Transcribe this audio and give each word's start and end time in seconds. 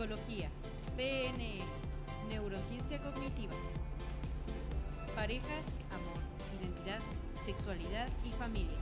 Psicología, 0.00 0.48
PNL, 0.96 1.62
Neurociencia 2.30 2.98
Cognitiva, 3.02 3.52
Parejas, 5.14 5.66
Amor, 5.90 6.16
Identidad, 6.58 7.00
Sexualidad 7.44 8.08
y 8.24 8.30
Familia. 8.30 8.78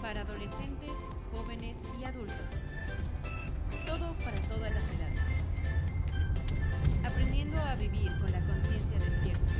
Para 0.00 0.22
adolescentes, 0.22 0.92
jóvenes 1.32 1.82
y 2.00 2.04
adultos. 2.06 2.34
Todo 3.84 4.14
para 4.24 4.40
todas 4.48 4.72
las 4.72 4.84
edades. 4.90 5.20
Aprendiendo 7.04 7.60
a 7.60 7.74
vivir 7.74 8.10
con 8.22 8.32
la 8.32 8.40
conciencia 8.46 8.98
despierta. 8.98 9.52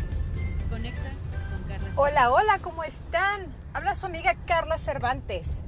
Conecta 0.70 1.10
con 1.50 1.68
Carla. 1.68 1.88
Hola, 1.96 2.30
hola, 2.30 2.58
¿cómo 2.62 2.82
están? 2.82 3.54
Habla 3.74 3.94
su 3.94 4.06
amiga 4.06 4.34
Carla 4.46 4.78
Cervantes. 4.78 5.60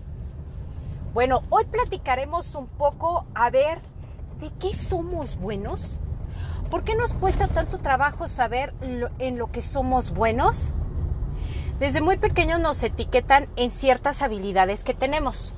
Bueno, 1.12 1.42
hoy 1.50 1.66
platicaremos 1.66 2.54
un 2.54 2.68
poco 2.68 3.26
a 3.34 3.50
ver 3.50 3.82
de 4.40 4.50
qué 4.58 4.74
somos 4.74 5.36
buenos. 5.38 5.98
¿Por 6.70 6.84
qué 6.84 6.94
nos 6.94 7.14
cuesta 7.14 7.48
tanto 7.48 7.78
trabajo 7.78 8.28
saber 8.28 8.74
en 9.18 9.38
lo 9.38 9.50
que 9.50 9.62
somos 9.62 10.12
buenos? 10.12 10.72
Desde 11.80 12.00
muy 12.00 12.16
pequeños 12.18 12.60
nos 12.60 12.82
etiquetan 12.82 13.48
en 13.56 13.70
ciertas 13.70 14.22
habilidades 14.22 14.84
que 14.84 14.94
tenemos. 14.94 15.54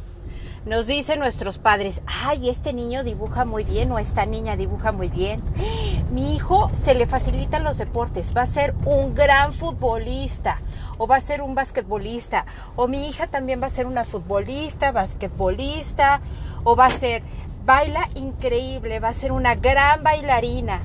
Nos 0.65 0.87
dicen 0.87 1.19
nuestros 1.19 1.59
padres, 1.59 2.03
ay, 2.07 2.49
este 2.49 2.73
niño 2.73 3.03
dibuja 3.03 3.45
muy 3.45 3.65
bien 3.65 3.91
o 3.91 3.99
esta 3.99 4.27
niña 4.27 4.57
dibuja 4.57 4.93
muy 4.93 5.09
bien. 5.09 5.43
Mi 6.13 6.37
hijo 6.37 6.71
se 6.75 6.95
le 6.95 7.07
facilitan 7.07 7.65
los 7.65 7.79
deportes, 7.79 8.33
va 8.37 8.43
a 8.43 8.47
ser 8.47 8.73
un 8.85 9.13
gran 9.13 9.53
futbolista 9.53 10.63
o 10.99 11.09
va 11.09 11.17
a 11.17 11.21
ser 11.21 11.43
un 11.43 11.57
basquetbolista 11.57 12.47
o 12.77 12.87
mi 12.87 13.09
hija 13.09 13.27
también 13.27 13.61
va 13.61 13.67
a 13.67 13.71
ser 13.71 13.87
una 13.87 14.05
futbolista, 14.05 14.93
basquetbolista 14.93 16.21
o 16.63 16.77
va 16.77 16.87
a 16.87 16.93
ser, 16.93 17.23
baila 17.65 18.09
increíble, 18.15 19.01
va 19.01 19.09
a 19.09 19.15
ser 19.15 19.33
una 19.33 19.55
gran 19.55 20.03
bailarina 20.03 20.81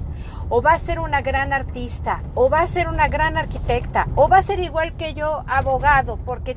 o 0.49 0.61
va 0.61 0.73
a 0.73 0.79
ser 0.79 0.99
una 0.99 1.21
gran 1.21 1.51
artista, 1.51 2.23
o 2.33 2.49
va 2.49 2.61
a 2.61 2.67
ser 2.67 2.87
una 2.87 3.07
gran 3.07 3.37
arquitecta, 3.37 4.07
o 4.15 4.29
va 4.29 4.37
a 4.37 4.41
ser 4.41 4.59
igual 4.59 4.95
que 4.95 5.13
yo 5.13 5.43
abogado, 5.47 6.17
porque 6.25 6.55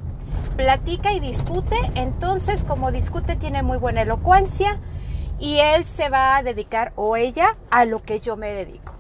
platica 0.57 1.13
y 1.13 1.21
discute, 1.21 1.77
entonces 1.95 2.65
como 2.65 2.93
discute 2.93 3.37
tiene 3.37 3.63
muy 3.63 3.79
buena 3.79 4.03
elocuencia 4.03 4.79
y 5.39 5.59
él 5.59 5.87
se 5.87 6.09
va 6.09 6.37
a 6.37 6.43
dedicar 6.43 6.93
o 6.97 7.17
ella 7.17 7.57
a 7.71 7.85
lo 7.85 8.01
que 8.03 8.21
yo 8.21 8.37
me 8.37 8.51
dedico. 8.51 8.95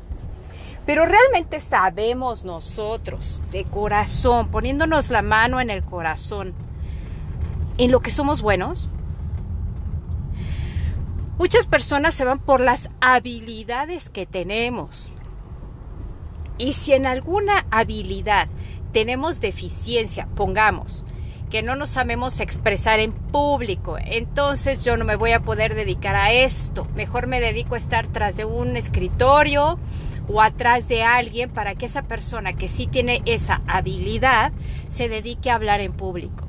Pero 0.86 1.04
realmente 1.04 1.60
sabemos 1.60 2.44
nosotros, 2.44 3.42
de 3.52 3.64
corazón, 3.64 4.48
poniéndonos 4.48 5.10
la 5.10 5.22
mano 5.22 5.60
en 5.60 5.70
el 5.70 5.84
corazón, 5.84 6.54
en 7.78 7.92
lo 7.92 8.00
que 8.00 8.10
somos 8.10 8.42
buenos. 8.42 8.90
Muchas 11.40 11.66
personas 11.66 12.14
se 12.14 12.26
van 12.26 12.38
por 12.38 12.60
las 12.60 12.90
habilidades 13.00 14.10
que 14.10 14.26
tenemos. 14.26 15.10
Y 16.58 16.74
si 16.74 16.92
en 16.92 17.06
alguna 17.06 17.64
habilidad 17.70 18.46
tenemos 18.92 19.40
deficiencia, 19.40 20.28
pongamos 20.36 21.02
que 21.48 21.62
no 21.62 21.76
nos 21.76 21.88
sabemos 21.88 22.40
expresar 22.40 23.00
en 23.00 23.12
público, 23.12 23.96
entonces 23.98 24.84
yo 24.84 24.98
no 24.98 25.06
me 25.06 25.16
voy 25.16 25.32
a 25.32 25.40
poder 25.40 25.74
dedicar 25.74 26.14
a 26.14 26.30
esto. 26.30 26.86
Mejor 26.94 27.26
me 27.26 27.40
dedico 27.40 27.74
a 27.74 27.78
estar 27.78 28.06
tras 28.08 28.36
de 28.36 28.44
un 28.44 28.76
escritorio 28.76 29.78
o 30.28 30.42
atrás 30.42 30.88
de 30.88 31.04
alguien 31.04 31.48
para 31.48 31.74
que 31.74 31.86
esa 31.86 32.02
persona 32.02 32.52
que 32.52 32.68
sí 32.68 32.86
tiene 32.86 33.22
esa 33.24 33.62
habilidad 33.66 34.52
se 34.88 35.08
dedique 35.08 35.50
a 35.50 35.54
hablar 35.54 35.80
en 35.80 35.94
público. 35.94 36.46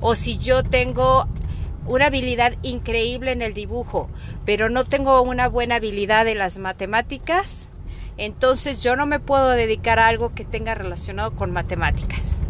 O 0.00 0.16
si 0.16 0.38
yo 0.38 0.64
tengo 0.64 1.28
una 1.86 2.06
habilidad 2.06 2.54
increíble 2.62 3.32
en 3.32 3.42
el 3.42 3.54
dibujo, 3.54 4.08
pero 4.44 4.70
no 4.70 4.84
tengo 4.84 5.20
una 5.22 5.48
buena 5.48 5.76
habilidad 5.76 6.26
en 6.28 6.38
las 6.38 6.58
matemáticas, 6.58 7.68
entonces 8.16 8.82
yo 8.82 8.96
no 8.96 9.06
me 9.06 9.20
puedo 9.20 9.50
dedicar 9.50 9.98
a 9.98 10.06
algo 10.06 10.34
que 10.34 10.44
tenga 10.44 10.74
relacionado 10.74 11.34
con 11.34 11.50
matemáticas. 11.50 12.40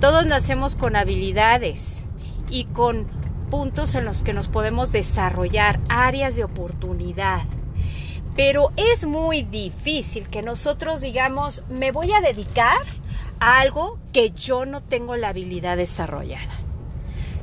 Todos 0.00 0.26
nacemos 0.26 0.76
con 0.76 0.96
habilidades 0.96 2.06
y 2.48 2.64
con 2.64 3.06
puntos 3.50 3.94
en 3.94 4.04
los 4.04 4.22
que 4.22 4.32
nos 4.32 4.48
podemos 4.48 4.92
desarrollar, 4.92 5.78
áreas 5.88 6.36
de 6.36 6.44
oportunidad. 6.44 7.42
Pero 8.34 8.72
es 8.76 9.04
muy 9.04 9.42
difícil 9.42 10.28
que 10.28 10.40
nosotros 10.40 11.02
digamos, 11.02 11.64
me 11.68 11.92
voy 11.92 12.12
a 12.12 12.20
dedicar 12.20 12.86
a 13.40 13.60
algo 13.60 13.98
que 14.12 14.30
yo 14.30 14.64
no 14.64 14.82
tengo 14.82 15.16
la 15.16 15.28
habilidad 15.28 15.76
desarrollada. 15.76 16.69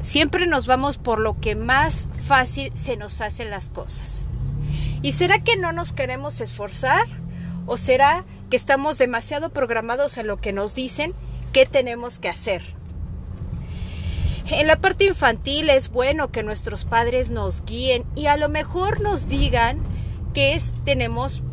Siempre 0.02 0.48
nos 0.48 0.68
vamos 0.68 0.98
por 0.98 1.20
lo 1.20 1.40
que 1.40 1.56
más 1.56 2.08
fácil 2.26 2.72
se 2.76 2.98
nos 2.98 3.22
hacen 3.22 3.50
las 3.50 3.70
cosas. 3.70 4.28
¿Y 5.02 5.14
será 5.14 5.44
que 5.44 5.56
no 5.56 5.72
nos 5.72 5.94
queremos 5.94 6.42
esforzar? 6.42 7.06
¿O 7.66 7.78
será 7.78 8.26
que 8.50 8.58
estamos 8.58 8.98
demasiado 8.98 9.52
programados 9.52 10.18
en 10.18 10.28
lo 10.28 10.38
que 10.38 10.54
nos 10.54 10.76
dicen 10.76 11.14
que 11.52 11.66
tenemos 11.66 12.20
que 12.20 12.30
hacer? 12.30 12.64
En 14.50 14.68
la 14.68 14.80
parte 14.80 15.06
infantil 15.06 15.70
es 15.70 15.90
bueno 15.90 16.32
que 16.32 16.42
nuestros 16.42 16.86
padres 16.86 17.30
nos 17.30 17.66
guíen 17.66 18.06
y 18.16 18.28
a 18.28 18.38
lo 18.38 18.48
mejor 18.48 19.02
nos 19.02 19.28
digan 19.28 19.80
que 20.34 20.58
tenemos 20.86 21.44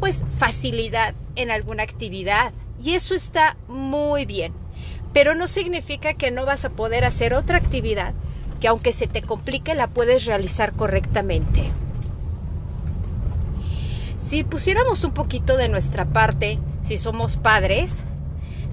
pues 0.00 0.24
facilidad 0.38 1.14
en 1.36 1.50
alguna 1.50 1.84
actividad 1.84 2.52
y 2.82 2.94
eso 2.94 3.14
está 3.14 3.56
muy 3.68 4.24
bien 4.24 4.59
pero 5.12 5.34
no 5.34 5.46
significa 5.46 6.14
que 6.14 6.30
no 6.30 6.46
vas 6.46 6.64
a 6.64 6.70
poder 6.70 7.04
hacer 7.04 7.34
otra 7.34 7.58
actividad 7.58 8.14
que 8.60 8.68
aunque 8.68 8.92
se 8.92 9.06
te 9.06 9.22
complique 9.22 9.74
la 9.74 9.88
puedes 9.88 10.26
realizar 10.26 10.72
correctamente. 10.72 11.70
Si 14.18 14.44
pusiéramos 14.44 15.02
un 15.02 15.12
poquito 15.12 15.56
de 15.56 15.68
nuestra 15.68 16.04
parte, 16.04 16.58
si 16.82 16.98
somos 16.98 17.36
padres, 17.36 18.04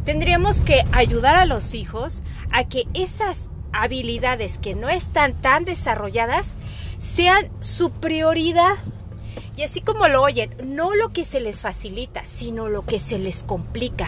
tendríamos 0.06 0.62
que 0.62 0.84
ayudar 0.92 1.36
a 1.36 1.46
los 1.46 1.74
hijos 1.74 2.22
a 2.52 2.66
que 2.66 2.86
esas 2.94 3.50
habilidades 3.72 4.58
que 4.58 4.76
no 4.76 4.90
están 4.90 5.34
tan 5.34 5.66
desarrolladas 5.66 6.58
sean 6.98 7.50
su 7.62 7.92
prioridad. 7.92 8.76
Y 9.58 9.64
así 9.64 9.82
como 9.82 10.08
lo 10.08 10.22
oyen, 10.22 10.56
no 10.64 10.94
lo 10.94 11.12
que 11.12 11.26
se 11.26 11.40
les 11.40 11.64
facilita, 11.64 12.28
sino 12.28 12.70
lo 12.70 12.86
que 12.86 13.00
se 13.00 13.18
les 13.18 13.44
complica. 13.44 14.08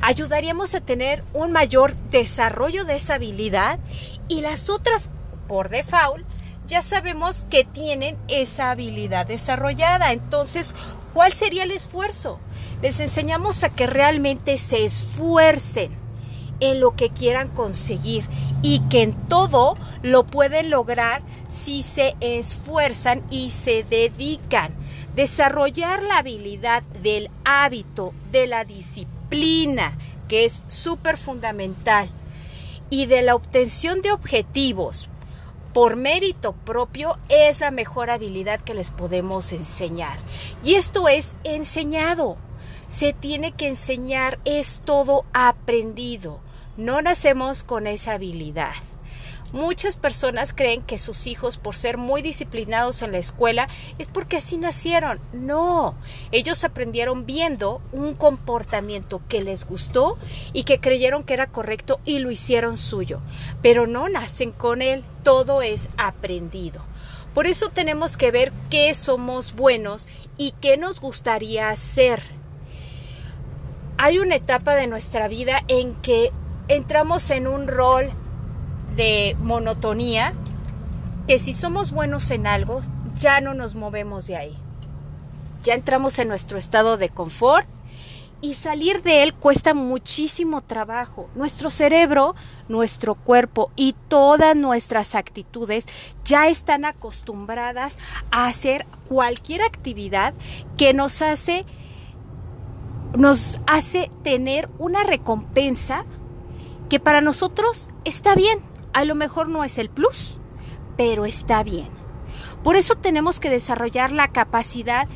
Ayudaríamos 0.00 0.74
a 0.74 0.80
tener 0.80 1.22
un 1.32 1.52
mayor 1.52 1.94
desarrollo 2.10 2.84
de 2.84 2.96
esa 2.96 3.14
habilidad 3.14 3.78
y 4.26 4.40
las 4.40 4.68
otras, 4.68 5.12
por 5.46 5.68
default, 5.68 6.26
ya 6.66 6.82
sabemos 6.82 7.46
que 7.48 7.64
tienen 7.64 8.18
esa 8.26 8.72
habilidad 8.72 9.24
desarrollada. 9.24 10.12
Entonces, 10.12 10.74
¿cuál 11.14 11.32
sería 11.32 11.62
el 11.62 11.70
esfuerzo? 11.70 12.40
Les 12.82 12.98
enseñamos 12.98 13.62
a 13.62 13.70
que 13.70 13.86
realmente 13.86 14.58
se 14.58 14.84
esfuercen 14.84 15.92
en 16.58 16.80
lo 16.80 16.96
que 16.96 17.10
quieran 17.10 17.48
conseguir 17.48 18.24
y 18.62 18.80
que 18.88 19.02
en 19.02 19.14
todo 19.28 19.76
lo 20.02 20.26
pueden 20.26 20.70
lograr 20.70 21.22
si 21.48 21.82
se 21.84 22.16
esfuerzan 22.20 23.22
y 23.30 23.50
se 23.50 23.84
dedican. 23.84 24.74
Desarrollar 25.18 26.04
la 26.04 26.18
habilidad 26.18 26.84
del 27.02 27.28
hábito, 27.44 28.14
de 28.30 28.46
la 28.46 28.64
disciplina, 28.64 29.98
que 30.28 30.44
es 30.44 30.62
súper 30.68 31.16
fundamental, 31.16 32.08
y 32.88 33.06
de 33.06 33.22
la 33.22 33.34
obtención 33.34 34.00
de 34.00 34.12
objetivos 34.12 35.08
por 35.74 35.96
mérito 35.96 36.52
propio 36.52 37.18
es 37.28 37.58
la 37.58 37.72
mejor 37.72 38.10
habilidad 38.10 38.60
que 38.60 38.74
les 38.74 38.90
podemos 38.90 39.50
enseñar. 39.50 40.20
Y 40.62 40.76
esto 40.76 41.08
es 41.08 41.34
enseñado. 41.42 42.36
Se 42.86 43.12
tiene 43.12 43.50
que 43.50 43.66
enseñar, 43.66 44.38
es 44.44 44.82
todo 44.84 45.24
aprendido. 45.32 46.38
No 46.76 47.02
nacemos 47.02 47.64
con 47.64 47.88
esa 47.88 48.12
habilidad. 48.12 48.74
Muchas 49.52 49.96
personas 49.96 50.52
creen 50.52 50.82
que 50.82 50.98
sus 50.98 51.26
hijos, 51.26 51.56
por 51.56 51.74
ser 51.74 51.96
muy 51.96 52.20
disciplinados 52.20 53.00
en 53.00 53.12
la 53.12 53.18
escuela, 53.18 53.68
es 53.98 54.08
porque 54.08 54.36
así 54.36 54.58
nacieron. 54.58 55.20
No, 55.32 55.94
ellos 56.32 56.64
aprendieron 56.64 57.24
viendo 57.24 57.80
un 57.92 58.14
comportamiento 58.14 59.22
que 59.26 59.42
les 59.42 59.66
gustó 59.66 60.18
y 60.52 60.64
que 60.64 60.80
creyeron 60.80 61.24
que 61.24 61.32
era 61.32 61.46
correcto 61.46 61.98
y 62.04 62.18
lo 62.18 62.30
hicieron 62.30 62.76
suyo. 62.76 63.20
Pero 63.62 63.86
no 63.86 64.10
nacen 64.10 64.52
con 64.52 64.82
él, 64.82 65.02
todo 65.22 65.62
es 65.62 65.88
aprendido. 65.96 66.82
Por 67.32 67.46
eso 67.46 67.70
tenemos 67.70 68.18
que 68.18 68.30
ver 68.30 68.52
qué 68.68 68.92
somos 68.92 69.54
buenos 69.54 70.08
y 70.36 70.52
qué 70.60 70.76
nos 70.76 71.00
gustaría 71.00 71.70
hacer. 71.70 72.22
Hay 73.96 74.18
una 74.18 74.36
etapa 74.36 74.74
de 74.74 74.86
nuestra 74.86 75.26
vida 75.26 75.64
en 75.68 75.94
que 75.94 76.32
entramos 76.68 77.30
en 77.30 77.46
un 77.46 77.66
rol 77.66 78.12
de 78.98 79.36
monotonía 79.40 80.34
que 81.28 81.38
si 81.38 81.52
somos 81.52 81.92
buenos 81.92 82.30
en 82.30 82.48
algo 82.48 82.80
ya 83.14 83.40
no 83.40 83.54
nos 83.54 83.76
movemos 83.76 84.26
de 84.26 84.36
ahí. 84.36 84.58
Ya 85.62 85.74
entramos 85.74 86.18
en 86.18 86.28
nuestro 86.28 86.58
estado 86.58 86.96
de 86.96 87.08
confort 87.08 87.66
y 88.40 88.54
salir 88.54 89.02
de 89.02 89.22
él 89.22 89.34
cuesta 89.34 89.72
muchísimo 89.72 90.62
trabajo. 90.62 91.30
Nuestro 91.36 91.70
cerebro, 91.70 92.34
nuestro 92.68 93.14
cuerpo 93.14 93.70
y 93.76 93.94
todas 94.08 94.56
nuestras 94.56 95.14
actitudes 95.14 95.86
ya 96.24 96.48
están 96.48 96.84
acostumbradas 96.84 97.98
a 98.32 98.48
hacer 98.48 98.84
cualquier 99.08 99.62
actividad 99.62 100.34
que 100.76 100.92
nos 100.92 101.22
hace 101.22 101.64
nos 103.16 103.60
hace 103.66 104.10
tener 104.22 104.68
una 104.78 105.02
recompensa 105.04 106.04
que 106.88 107.00
para 107.00 107.20
nosotros 107.20 107.88
está 108.04 108.34
bien. 108.34 108.67
A 108.92 109.04
lo 109.04 109.14
mejor 109.14 109.48
no 109.48 109.64
es 109.64 109.78
el 109.78 109.90
plus, 109.90 110.38
pero 110.96 111.26
está 111.26 111.62
bien. 111.62 111.88
Por 112.62 112.76
eso 112.76 112.94
tenemos 112.96 113.40
que 113.40 113.50
desarrollar 113.50 114.10
la 114.10 114.28
capacidad 114.28 115.08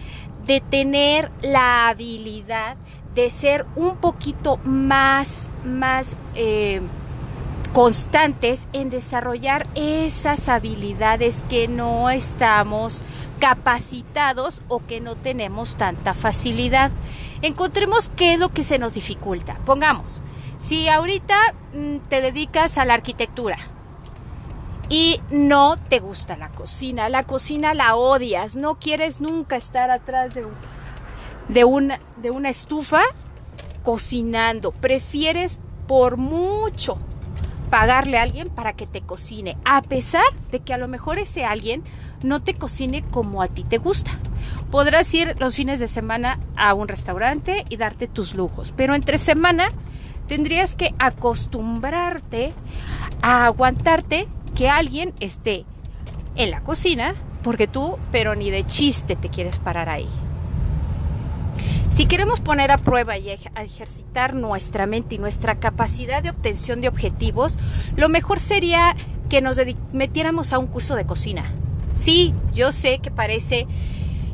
de 0.46 0.60
tener 0.60 1.30
la 1.40 1.88
habilidad 1.88 2.76
de 3.14 3.30
ser 3.30 3.66
un 3.76 3.96
poquito 3.96 4.56
más, 4.64 5.50
más 5.64 6.16
eh, 6.34 6.80
constantes 7.72 8.68
en 8.72 8.90
desarrollar 8.90 9.66
esas 9.74 10.48
habilidades 10.48 11.42
que 11.48 11.68
no 11.68 12.10
estamos 12.10 13.02
capacitados 13.40 14.62
o 14.68 14.84
que 14.86 15.00
no 15.00 15.16
tenemos 15.16 15.76
tanta 15.76 16.14
facilidad. 16.14 16.90
Encontremos 17.40 18.10
qué 18.14 18.34
es 18.34 18.38
lo 18.38 18.50
que 18.50 18.62
se 18.62 18.78
nos 18.78 18.94
dificulta. 18.94 19.56
Pongamos, 19.64 20.20
si 20.58 20.88
ahorita 20.88 21.54
mm, 21.74 21.96
te 22.08 22.20
dedicas 22.20 22.76
a 22.78 22.84
la 22.84 22.94
arquitectura, 22.94 23.56
y 24.88 25.22
no 25.30 25.78
te 25.78 26.00
gusta 26.00 26.36
la 26.36 26.50
cocina, 26.50 27.08
la 27.08 27.22
cocina 27.22 27.72
la 27.72 27.96
odias, 27.96 28.56
no 28.56 28.78
quieres 28.78 29.22
nunca 29.22 29.56
estar 29.56 29.90
atrás 29.90 30.34
de, 30.34 30.44
de, 31.48 31.64
una, 31.64 31.98
de 32.18 32.30
una 32.30 32.50
estufa 32.50 33.00
cocinando, 33.82 34.70
prefieres 34.72 35.58
por 35.86 36.18
mucho 36.18 36.98
pagarle 37.72 38.18
a 38.18 38.22
alguien 38.22 38.50
para 38.50 38.74
que 38.74 38.86
te 38.86 39.00
cocine, 39.00 39.56
a 39.64 39.80
pesar 39.80 40.26
de 40.50 40.60
que 40.60 40.74
a 40.74 40.76
lo 40.76 40.88
mejor 40.88 41.18
ese 41.18 41.46
alguien 41.46 41.82
no 42.22 42.42
te 42.42 42.52
cocine 42.52 43.00
como 43.00 43.40
a 43.40 43.48
ti 43.48 43.64
te 43.64 43.78
gusta. 43.78 44.10
Podrás 44.70 45.14
ir 45.14 45.36
los 45.38 45.56
fines 45.56 45.80
de 45.80 45.88
semana 45.88 46.38
a 46.54 46.74
un 46.74 46.86
restaurante 46.86 47.64
y 47.70 47.78
darte 47.78 48.08
tus 48.08 48.34
lujos, 48.34 48.74
pero 48.76 48.94
entre 48.94 49.16
semana 49.16 49.72
tendrías 50.28 50.74
que 50.74 50.94
acostumbrarte 50.98 52.52
a 53.22 53.46
aguantarte 53.46 54.28
que 54.54 54.68
alguien 54.68 55.14
esté 55.20 55.64
en 56.36 56.50
la 56.50 56.62
cocina 56.62 57.14
porque 57.42 57.68
tú, 57.68 57.96
pero 58.10 58.34
ni 58.34 58.50
de 58.50 58.66
chiste 58.66 59.16
te 59.16 59.30
quieres 59.30 59.58
parar 59.58 59.88
ahí. 59.88 60.10
Si 61.92 62.06
queremos 62.06 62.40
poner 62.40 62.70
a 62.70 62.78
prueba 62.78 63.18
y 63.18 63.28
ejercitar 63.28 64.34
nuestra 64.34 64.86
mente 64.86 65.16
y 65.16 65.18
nuestra 65.18 65.56
capacidad 65.56 66.22
de 66.22 66.30
obtención 66.30 66.80
de 66.80 66.88
objetivos, 66.88 67.58
lo 67.96 68.08
mejor 68.08 68.40
sería 68.40 68.96
que 69.28 69.42
nos 69.42 69.60
metiéramos 69.92 70.54
a 70.54 70.58
un 70.58 70.68
curso 70.68 70.96
de 70.96 71.04
cocina. 71.04 71.44
Sí, 71.94 72.32
yo 72.54 72.72
sé 72.72 73.00
que 73.00 73.10
parece 73.10 73.66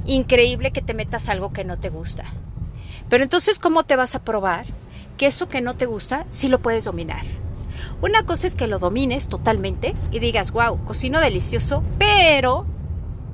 increíble 0.06 0.70
que 0.70 0.82
te 0.82 0.94
metas 0.94 1.28
algo 1.28 1.52
que 1.52 1.64
no 1.64 1.80
te 1.80 1.88
gusta. 1.88 2.26
Pero 3.08 3.24
entonces, 3.24 3.58
¿cómo 3.58 3.82
te 3.82 3.96
vas 3.96 4.14
a 4.14 4.22
probar 4.22 4.64
que 5.16 5.26
eso 5.26 5.48
que 5.48 5.60
no 5.60 5.74
te 5.74 5.86
gusta 5.86 6.26
sí 6.30 6.46
lo 6.46 6.60
puedes 6.60 6.84
dominar? 6.84 7.24
Una 8.00 8.24
cosa 8.24 8.46
es 8.46 8.54
que 8.54 8.68
lo 8.68 8.78
domines 8.78 9.26
totalmente 9.26 9.94
y 10.12 10.20
digas, 10.20 10.52
wow, 10.52 10.84
cocino 10.84 11.18
delicioso, 11.18 11.82
pero, 11.98 12.66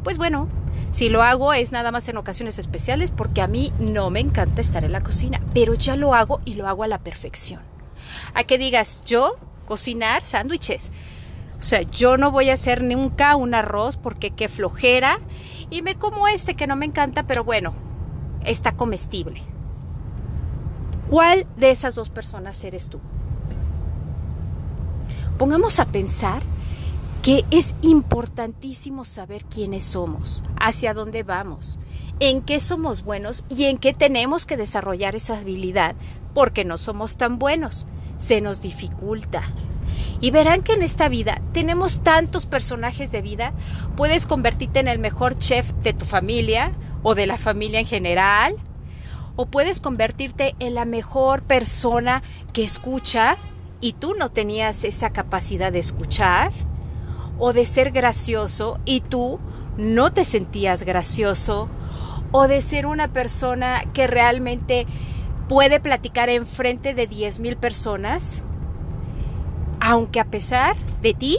pues 0.03 0.17
bueno, 0.17 0.49
si 0.95 1.09
lo 1.09 1.25
hago 1.25 1.53
es 1.53 1.73
nada 1.73 1.91
más 1.91 2.09
en 2.09 2.19
ocasiones 2.19 2.61
especiales 2.61 3.11
porque 3.11 3.41
a 3.41 3.49
mí 3.49 3.73
no 3.81 4.11
me 4.11 4.21
encanta 4.21 4.61
estar 4.61 4.85
en 4.85 4.93
la 4.93 5.03
cocina, 5.03 5.41
pero 5.53 5.75
ya 5.75 5.97
lo 5.97 6.15
hago 6.15 6.41
y 6.45 6.55
lo 6.55 6.69
hago 6.69 6.85
a 6.85 6.87
la 6.87 7.01
perfección. 7.01 7.63
A 8.33 8.45
que 8.45 8.59
digas, 8.59 9.03
yo 9.05 9.35
cocinar 9.67 10.25
sándwiches. 10.25 10.93
O 11.59 11.63
sea, 11.63 11.83
yo 11.83 12.17
no 12.17 12.31
voy 12.31 12.51
a 12.51 12.55
hacer 12.55 12.85
nunca 12.85 13.35
un 13.35 13.57
arroz 13.57 13.97
porque 13.97 14.31
qué 14.31 14.47
flojera 14.47 15.19
y 15.69 15.83
me 15.83 15.97
como 15.97 16.29
este 16.29 16.55
que 16.55 16.69
no 16.69 16.77
me 16.77 16.87
encanta, 16.87 17.25
pero 17.25 17.43
bueno, 17.43 17.75
está 18.45 18.71
comestible. 18.71 19.43
¿Cuál 21.11 21.45
de 21.57 21.73
esas 21.73 21.97
dos 21.97 22.09
personas 22.09 22.63
eres 22.63 22.89
tú? 22.89 23.01
Pongamos 25.39 25.81
a 25.81 25.87
pensar 25.87 26.45
que 27.25 27.47
es 27.51 27.75
importantísimo 27.81 29.07
saber 29.07 29.47
quiénes 29.47 29.83
somos, 29.83 30.43
hacia 30.61 30.93
dónde 30.93 31.23
vamos, 31.23 31.79
en 32.21 32.43
qué 32.43 32.61
somos 32.61 33.03
buenos 33.03 33.45
y 33.49 33.65
en 33.65 33.79
qué 33.79 33.95
tenemos 33.95 34.45
que 34.45 34.59
desarrollar 34.59 35.17
esa 35.17 35.39
habilidad, 35.39 35.95
porque 36.35 36.67
no 36.67 36.77
somos 36.77 37.17
tan 37.17 37.39
buenos, 37.39 37.87
se 38.19 38.43
nos 38.43 38.61
dificulta. 38.61 39.55
Y 40.21 40.33
verán 40.33 40.61
que 40.61 40.75
en 40.75 40.83
esta 40.83 41.09
vida 41.09 41.41
tenemos 41.55 42.03
tantos 42.03 42.45
personajes 42.45 43.11
de 43.11 43.23
vida, 43.23 43.55
puedes 43.97 44.27
convertirte 44.27 44.81
en 44.81 44.89
el 44.89 44.99
mejor 44.99 45.39
chef 45.39 45.73
de 45.83 45.95
tu 45.95 46.05
familia 46.05 46.75
o 47.03 47.15
de 47.15 47.27
la 47.27 47.39
familia 47.39 47.81
en 47.81 47.87
general, 47.87 48.57
o 49.37 49.47
puedes 49.47 49.81
convertirte 49.81 50.57
en 50.59 50.75
la 50.75 50.85
mejor 50.85 51.41
persona 51.43 52.23
que 52.53 52.65
escucha 52.65 53.39
y 53.81 53.95
tú 53.95 54.13
no 54.15 54.31
tenías 54.31 54.85
esa 54.85 55.09
capacidad 55.09 55.73
de 55.73 55.79
escuchar 55.79 56.53
o 57.39 57.53
de 57.53 57.67
ser 57.67 57.91
gracioso 57.91 58.79
y 58.85 59.01
tú 59.01 59.39
no 59.77 60.13
te 60.13 60.25
sentías 60.25 60.83
gracioso 60.83 61.69
o 62.33 62.49
de 62.49 62.61
ser 62.63 62.87
una 62.87 63.09
persona 63.09 63.85
que 63.93 64.07
realmente 64.07 64.87
puede 65.49 65.81
platicar 65.81 66.29
en 66.31 66.47
frente 66.47 66.95
de 66.95 67.07
10 67.07 67.41
mil 67.41 67.57
personas, 67.57 68.45
aunque 69.81 70.21
a 70.21 70.25
pesar 70.25 70.77
de 71.03 71.15
ti, 71.15 71.39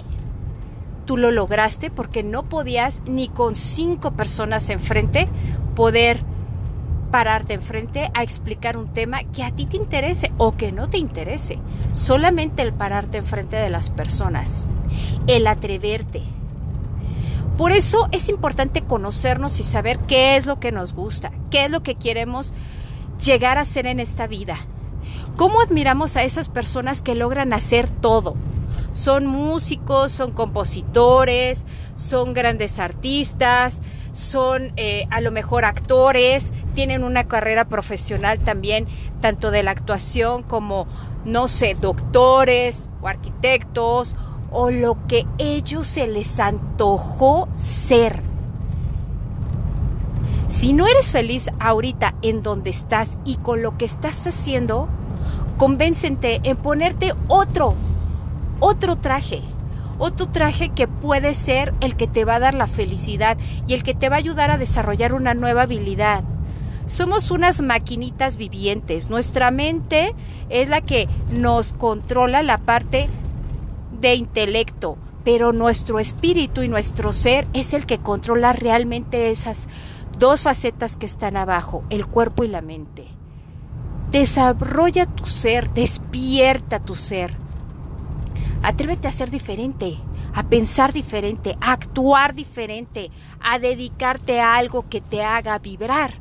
tú 1.05 1.17
lo 1.17 1.31
lograste 1.31 1.89
porque 1.89 2.23
no 2.23 2.43
podías 2.43 3.01
ni 3.05 3.27
con 3.27 3.55
cinco 3.55 4.11
personas 4.11 4.69
enfrente 4.69 5.27
poder 5.75 6.23
pararte 7.11 7.53
enfrente 7.53 8.11
a 8.13 8.23
explicar 8.23 8.77
un 8.77 8.87
tema 8.87 9.23
que 9.23 9.43
a 9.43 9.51
ti 9.51 9.65
te 9.65 9.77
interese 9.77 10.31
o 10.37 10.57
que 10.57 10.71
no 10.71 10.89
te 10.89 10.97
interese. 10.97 11.59
Solamente 11.93 12.61
el 12.61 12.73
pararte 12.73 13.17
enfrente 13.17 13.55
de 13.55 13.69
las 13.69 13.89
personas, 13.89 14.67
el 15.27 15.47
atreverte. 15.47 16.21
Por 17.57 17.71
eso 17.71 18.09
es 18.11 18.27
importante 18.27 18.81
conocernos 18.81 19.59
y 19.59 19.63
saber 19.63 19.99
qué 19.99 20.35
es 20.35 20.45
lo 20.45 20.59
que 20.59 20.73
nos 20.73 20.93
gusta, 20.93 21.31
qué 21.49 21.65
es 21.65 21.71
lo 21.71 21.83
que 21.83 21.95
queremos 21.95 22.53
llegar 23.23 23.57
a 23.57 23.65
ser 23.65 23.87
en 23.87 24.01
esta 24.01 24.27
vida. 24.27 24.57
¿Cómo 25.37 25.61
admiramos 25.61 26.17
a 26.17 26.23
esas 26.23 26.49
personas 26.49 27.01
que 27.01 27.15
logran 27.15 27.53
hacer 27.53 27.89
todo? 27.89 28.35
Son 28.91 29.25
músicos, 29.25 30.11
son 30.11 30.31
compositores, 30.31 31.65
son 31.95 32.33
grandes 32.33 32.79
artistas, 32.79 33.81
son 34.11 34.71
eh, 34.77 35.05
a 35.11 35.19
lo 35.19 35.31
mejor 35.31 35.65
actores, 35.65 36.53
tienen 36.73 37.03
una 37.03 37.25
carrera 37.25 37.65
profesional 37.65 38.39
también, 38.39 38.87
tanto 39.21 39.51
de 39.51 39.63
la 39.63 39.71
actuación 39.71 40.43
como, 40.43 40.87
no 41.25 41.47
sé, 41.47 41.75
doctores 41.75 42.89
o 43.01 43.07
arquitectos 43.07 44.15
o 44.55 44.71
lo 44.71 44.97
que 45.07 45.27
ellos 45.37 45.85
se 45.85 46.07
les 46.07 46.39
antojó 46.39 47.49
ser. 47.55 48.21
Si 50.47 50.71
no 50.71 50.87
eres 50.87 51.11
feliz 51.11 51.49
ahorita 51.59 52.15
en 52.21 52.41
donde 52.41 52.69
estás 52.69 53.17
y 53.25 53.35
con 53.35 53.61
lo 53.61 53.77
que 53.77 53.83
estás 53.83 54.25
haciendo, 54.25 54.87
convéncente 55.57 56.39
en 56.43 56.55
ponerte 56.55 57.11
otro, 57.27 57.75
otro 58.61 58.95
traje 58.95 59.41
otro 59.97 60.27
traje 60.27 60.69
que 60.69 60.87
puede 60.87 61.33
ser 61.33 61.73
el 61.79 61.95
que 61.95 62.07
te 62.07 62.25
va 62.25 62.35
a 62.35 62.39
dar 62.39 62.53
la 62.53 62.67
felicidad 62.67 63.37
y 63.65 63.73
el 63.73 63.83
que 63.83 63.93
te 63.93 64.09
va 64.09 64.15
a 64.15 64.19
ayudar 64.19 64.51
a 64.51 64.57
desarrollar 64.57 65.13
una 65.13 65.33
nueva 65.33 65.63
habilidad. 65.63 66.23
Somos 66.85 67.31
unas 67.31 67.61
maquinitas 67.61 68.37
vivientes. 68.37 69.09
Nuestra 69.09 69.51
mente 69.51 70.13
es 70.49 70.67
la 70.67 70.81
que 70.81 71.07
nos 71.31 71.73
controla 71.73 72.43
la 72.43 72.57
parte 72.59 73.07
de 73.99 74.15
intelecto, 74.15 74.97
pero 75.23 75.53
nuestro 75.53 75.99
espíritu 75.99 76.61
y 76.61 76.67
nuestro 76.67 77.13
ser 77.13 77.47
es 77.53 77.73
el 77.73 77.85
que 77.85 77.97
controla 77.97 78.53
realmente 78.53 79.31
esas 79.31 79.67
dos 80.19 80.43
facetas 80.43 80.97
que 80.97 81.05
están 81.05 81.35
abajo, 81.37 81.83
el 81.89 82.05
cuerpo 82.05 82.43
y 82.43 82.47
la 82.47 82.61
mente. 82.61 83.07
Desarrolla 84.11 85.05
tu 85.07 85.25
ser, 85.25 85.73
despierta 85.73 86.79
tu 86.79 86.95
ser. 86.95 87.35
Atrévete 88.61 89.07
a 89.07 89.11
ser 89.11 89.29
diferente, 89.29 89.97
a 90.33 90.43
pensar 90.43 90.93
diferente, 90.93 91.57
a 91.59 91.73
actuar 91.73 92.33
diferente, 92.33 93.09
a 93.41 93.59
dedicarte 93.59 94.39
a 94.39 94.55
algo 94.55 94.87
que 94.89 95.01
te 95.01 95.23
haga 95.23 95.59
vibrar 95.59 96.13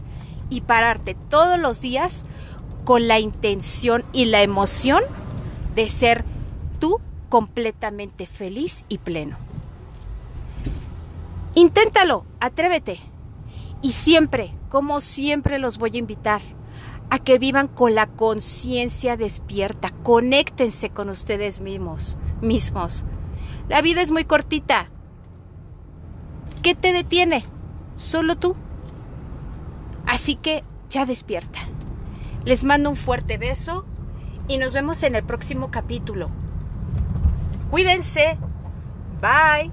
y 0.50 0.62
pararte 0.62 1.16
todos 1.28 1.58
los 1.58 1.80
días 1.80 2.24
con 2.84 3.08
la 3.08 3.18
intención 3.18 4.04
y 4.12 4.26
la 4.26 4.42
emoción 4.42 5.02
de 5.74 5.88
ser 5.90 6.24
tú 6.78 7.00
completamente 7.34 8.26
feliz 8.26 8.84
y 8.88 8.98
pleno. 8.98 9.36
Inténtalo, 11.56 12.24
atrévete. 12.38 13.00
Y 13.82 13.90
siempre, 13.90 14.52
como 14.68 15.00
siempre 15.00 15.58
los 15.58 15.78
voy 15.78 15.90
a 15.94 15.98
invitar 15.98 16.42
a 17.10 17.18
que 17.18 17.40
vivan 17.40 17.66
con 17.66 17.96
la 17.96 18.06
conciencia 18.06 19.16
despierta. 19.16 19.90
Conéctense 20.04 20.90
con 20.90 21.08
ustedes 21.08 21.60
mismos, 21.60 22.18
mismos. 22.40 23.04
La 23.68 23.82
vida 23.82 24.00
es 24.00 24.12
muy 24.12 24.24
cortita. 24.24 24.88
¿Qué 26.62 26.76
te 26.76 26.92
detiene? 26.92 27.44
Solo 27.96 28.36
tú. 28.36 28.54
Así 30.06 30.36
que 30.36 30.62
ya 30.88 31.04
despierta. 31.04 31.58
Les 32.44 32.62
mando 32.62 32.90
un 32.90 32.96
fuerte 32.96 33.38
beso 33.38 33.84
y 34.46 34.58
nos 34.58 34.72
vemos 34.72 35.02
en 35.02 35.16
el 35.16 35.24
próximo 35.24 35.72
capítulo. 35.72 36.30
Cuídense. 37.70 38.38
Bye. 39.20 39.70